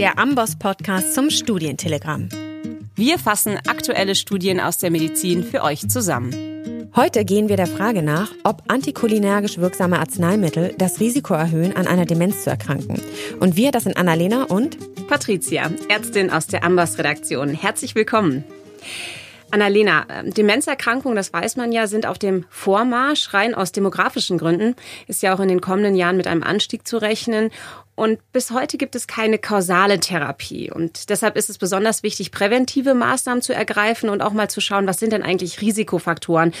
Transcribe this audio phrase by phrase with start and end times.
[0.00, 2.30] der Amboss Podcast zum Studientelegramm.
[2.94, 6.88] Wir fassen aktuelle Studien aus der Medizin für euch zusammen.
[6.96, 12.06] Heute gehen wir der Frage nach, ob anticholinergisch wirksame Arzneimittel das Risiko erhöhen, an einer
[12.06, 13.02] Demenz zu erkranken.
[13.40, 17.50] Und wir, das sind Annalena und Patricia, Ärztin aus der Amboss-Redaktion.
[17.50, 18.44] Herzlich willkommen.
[19.50, 24.76] Annalena, ähm, Demenzerkrankungen, das weiß man ja, sind auf dem Vormarsch, rein aus demografischen Gründen.
[25.06, 27.50] Ist ja auch in den kommenden Jahren mit einem Anstieg zu rechnen.
[27.94, 30.70] Und bis heute gibt es keine kausale Therapie.
[30.70, 34.86] Und deshalb ist es besonders wichtig, präventive Maßnahmen zu ergreifen und auch mal zu schauen,
[34.86, 36.52] was sind denn eigentlich Risikofaktoren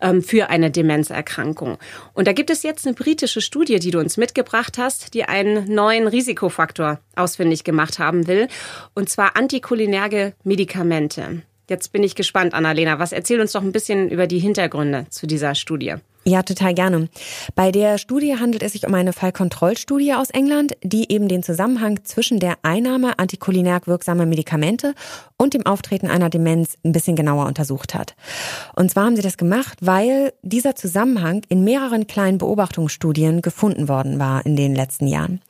[0.00, 1.78] ähm, für eine Demenzerkrankung.
[2.14, 5.72] Und da gibt es jetzt eine britische Studie, die du uns mitgebracht hast, die einen
[5.72, 8.48] neuen Risikofaktor ausfindig gemacht haben will,
[8.94, 11.42] und zwar anticholinerge Medikamente.
[11.68, 12.98] Jetzt bin ich gespannt, Annalena.
[12.98, 15.96] Was erzähl uns doch ein bisschen über die Hintergründe zu dieser Studie?
[16.28, 17.08] Ja, total gerne.
[17.54, 22.00] Bei der Studie handelt es sich um eine Fallkontrollstudie aus England, die eben den Zusammenhang
[22.02, 24.96] zwischen der Einnahme antikulinärk wirksamer Medikamente
[25.36, 28.16] und dem Auftreten einer Demenz ein bisschen genauer untersucht hat.
[28.74, 34.18] Und zwar haben sie das gemacht, weil dieser Zusammenhang in mehreren kleinen Beobachtungsstudien gefunden worden
[34.18, 35.40] war in den letzten Jahren.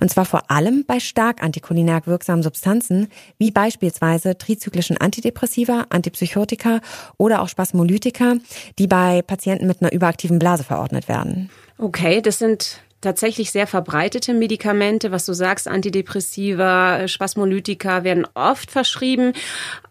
[0.00, 3.06] Und zwar vor allem bei stark antikulinärk wirksamen Substanzen,
[3.38, 6.80] wie beispielsweise trizyklischen Antidepressiva, Antipsychotika
[7.16, 8.38] oder auch Spasmolytika,
[8.80, 11.50] die bei Patienten mit einer über aktiven Blase verordnet werden.
[11.76, 19.34] Okay, das sind tatsächlich sehr verbreitete Medikamente, was du sagst, Antidepressiva, Spasmolytika werden oft verschrieben.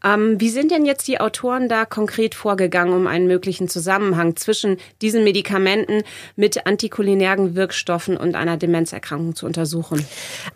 [0.04, 4.78] Ähm, wie sind denn jetzt die Autoren da konkret vorgegangen, um einen möglichen Zusammenhang zwischen
[5.04, 6.02] diesen Medikamenten
[6.36, 10.04] mit antikulinären Wirkstoffen und einer Demenzerkrankung zu untersuchen?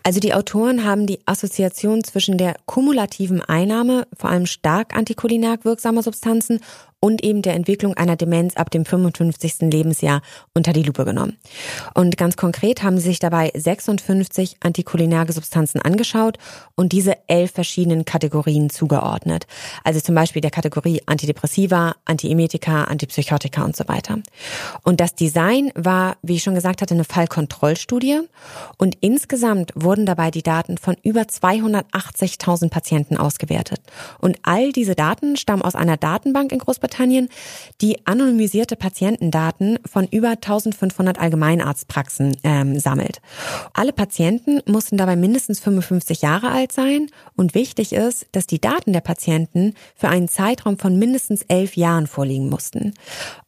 [0.02, 6.02] Also die Autoren haben die Assoziation zwischen der kumulativen Einnahme vor allem stark antikulinär wirksamer
[6.02, 6.60] Substanzen
[7.00, 9.72] und eben der Entwicklung einer Demenz ab dem 55.
[9.72, 10.20] Lebensjahr
[10.54, 11.38] unter die Lupe genommen.
[11.94, 16.36] Und ganz konkret haben sie sich dabei 56 antikulinäre Substanzen angeschaut
[16.74, 19.46] und diese elf verschiedenen Kategorien zugeordnet.
[19.82, 24.18] Also zum Beispiel der Kategorie Antidepressiva, Antiemetika, Antipsychotika und so weiter.
[24.82, 28.20] Und das Design war, wie ich schon gesagt hatte, eine Fallkontrollstudie
[28.76, 33.80] und insgesamt wurden dabei die Daten von über 280.000 Patienten ausgewertet.
[34.18, 37.28] Und all diese Daten stammen aus einer Datenbank in Großbritannien Großbritannien,
[37.80, 43.20] die anonymisierte Patientendaten von über 1500 Allgemeinarztpraxen ähm, sammelt.
[43.72, 48.92] Alle Patienten mussten dabei mindestens 55 Jahre alt sein und wichtig ist, dass die Daten
[48.92, 52.94] der Patienten für einen Zeitraum von mindestens elf Jahren vorliegen mussten.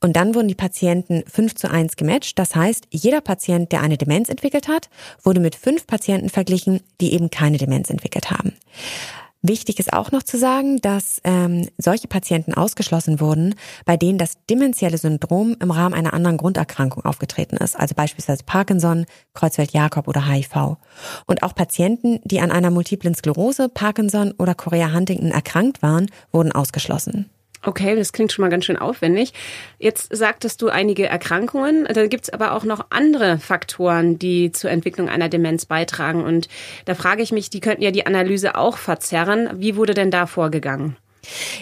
[0.01, 2.39] Und dann wurden die Patienten 5 zu 1 gematcht.
[2.39, 4.89] Das heißt, jeder Patient, der eine Demenz entwickelt hat,
[5.23, 8.53] wurde mit fünf Patienten verglichen, die eben keine Demenz entwickelt haben.
[9.45, 14.35] Wichtig ist auch noch zu sagen, dass ähm, solche Patienten ausgeschlossen wurden, bei denen das
[14.49, 19.05] dementielle Syndrom im Rahmen einer anderen Grunderkrankung aufgetreten ist, also beispielsweise Parkinson,
[19.35, 20.77] Kreuzfeld-Jakob oder HIV.
[21.27, 27.29] Und auch Patienten, die an einer multiplen Sklerose, Parkinson oder Chorea-Huntington erkrankt waren, wurden ausgeschlossen.
[27.65, 29.33] Okay, das klingt schon mal ganz schön aufwendig.
[29.79, 31.85] Jetzt sagtest du einige Erkrankungen.
[31.85, 36.25] Da gibt's aber auch noch andere Faktoren, die zur Entwicklung einer Demenz beitragen.
[36.25, 36.49] Und
[36.87, 39.49] da frage ich mich, die könnten ja die Analyse auch verzerren.
[39.55, 40.97] Wie wurde denn da vorgegangen?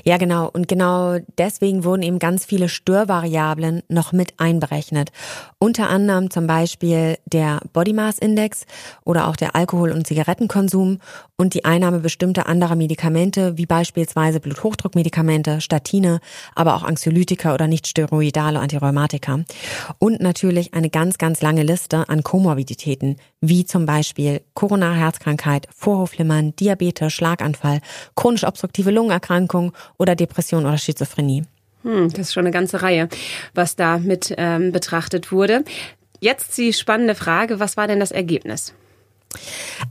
[0.05, 0.49] Ja, genau.
[0.53, 5.11] Und genau deswegen wurden eben ganz viele Störvariablen noch mit einberechnet.
[5.59, 8.65] Unter anderem zum Beispiel der Body Mass Index
[9.05, 10.99] oder auch der Alkohol- und Zigarettenkonsum
[11.37, 16.21] und die Einnahme bestimmter anderer Medikamente, wie beispielsweise Bluthochdruckmedikamente, Statine,
[16.55, 19.41] aber auch Anxiolytika oder nicht steroidale Antirheumatika.
[19.99, 26.55] Und natürlich eine ganz, ganz lange Liste an Komorbiditäten, wie zum Beispiel koronare Herzkrankheit, Vorhofflimmern,
[26.57, 27.81] Diabetes, Schlaganfall,
[28.15, 31.45] chronisch obstruktive Lungenerkrankung, Erkrankung oder Depression oder Schizophrenie.
[31.83, 33.09] Hm, das ist schon eine ganze Reihe,
[33.55, 35.65] was da mit ähm, betrachtet wurde.
[36.21, 38.75] Jetzt die spannende Frage, was war denn das Ergebnis?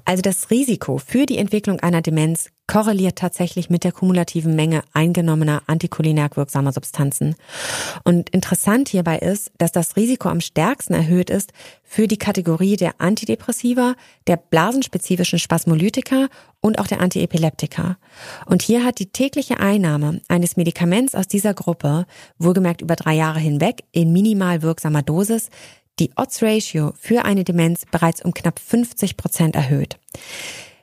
[0.06, 5.64] Also das Risiko für die Entwicklung einer Demenz korreliert tatsächlich mit der kumulativen Menge eingenommener
[5.66, 7.36] antikulinär wirksamer Substanzen.
[8.04, 11.52] Und interessant hierbei ist, dass das Risiko am stärksten erhöht ist
[11.84, 13.96] für die Kategorie der Antidepressiva,
[14.28, 16.28] der blasenspezifischen Spasmolytika
[16.62, 17.98] und auch der Antiepileptika.
[18.46, 22.06] Und hier hat die tägliche Einnahme eines Medikaments aus dieser Gruppe,
[22.38, 25.50] wohlgemerkt über drei Jahre hinweg, in minimal wirksamer Dosis,
[25.98, 29.98] die Odds-Ratio für eine Demenz bereits um knapp 50 Prozent erhöht.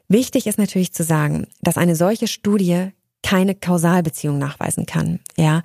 [0.08, 2.91] Wichtig ist natürlich zu sagen, dass eine solche Studie
[3.23, 5.19] keine Kausalbeziehung nachweisen kann.
[5.37, 5.62] Ja,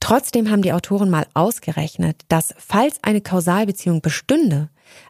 [0.00, 4.68] trotzdem haben die Autoren mal ausgerechnet, dass falls eine Kausalbeziehung bestünde,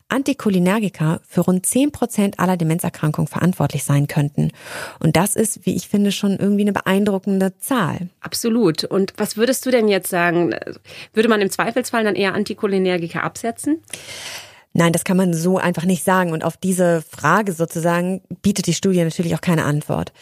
[0.08, 4.50] Anticholinergika für rund 10 Prozent aller Demenzerkrankungen verantwortlich sein könnten.
[5.00, 8.10] Und das ist, wie ich finde, schon irgendwie eine beeindruckende Zahl.
[8.20, 8.84] Absolut.
[8.84, 10.54] Und was würdest du denn jetzt sagen?
[11.12, 13.82] Würde man im Zweifelsfall dann eher Anticholinergika absetzen?
[14.74, 16.32] Nein, das kann man so einfach nicht sagen.
[16.32, 20.12] Und auf diese Frage sozusagen bietet die Studie natürlich auch keine Antwort.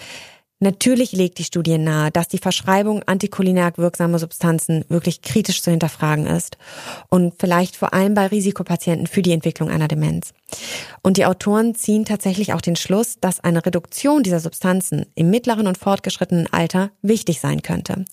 [0.60, 6.26] Natürlich legt die Studie nahe, dass die Verschreibung antikulinerg wirksamer Substanzen wirklich kritisch zu hinterfragen
[6.26, 6.56] ist
[7.08, 10.32] und vielleicht vor allem bei Risikopatienten für die Entwicklung einer Demenz.
[11.02, 15.66] Und die Autoren ziehen tatsächlich auch den Schluss, dass eine Reduktion dieser Substanzen im mittleren
[15.66, 18.04] und fortgeschrittenen Alter wichtig sein könnte.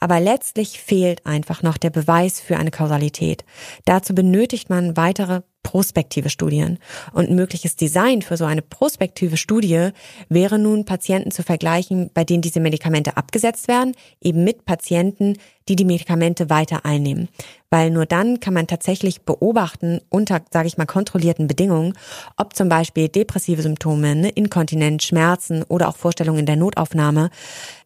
[0.00, 3.44] Aber letztlich fehlt einfach noch der Beweis für eine Kausalität.
[3.84, 6.78] Dazu benötigt man weitere prospektive Studien.
[7.12, 9.90] Und ein mögliches Design für so eine prospektive Studie
[10.28, 15.36] wäre nun, Patienten zu vergleichen, bei denen diese Medikamente abgesetzt werden, eben mit Patienten,
[15.68, 17.28] die die Medikamente weiter einnehmen.
[17.70, 21.94] Weil nur dann kann man tatsächlich beobachten, unter, sage ich mal, kontrollierten Bedingungen,
[22.36, 27.30] ob zum Beispiel depressive Symptome, ne, Inkontinenz, Schmerzen oder auch Vorstellungen in der Notaufnahme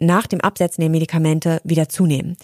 [0.00, 2.36] nach dem Absetzen der Medikamente wieder zunehmen.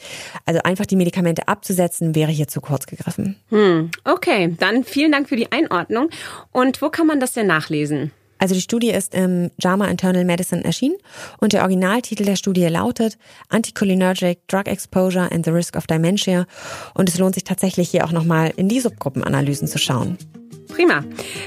[0.46, 3.36] Also einfach die Medikamente abzusetzen, wäre hier zu kurz gegriffen.
[3.48, 6.10] Hm, okay, dann vielen Dank für die Einordnung.
[6.52, 8.12] Und wo kann man das denn nachlesen?
[8.42, 10.96] Also die Studie ist im JAMA Internal Medicine erschienen
[11.38, 13.16] und der Originaltitel der Studie lautet
[13.50, 16.46] Anticholinergic Drug Exposure and the Risk of Dementia
[16.94, 20.18] und es lohnt sich tatsächlich hier auch nochmal in die Subgruppenanalysen zu schauen.
[20.66, 21.04] Prima.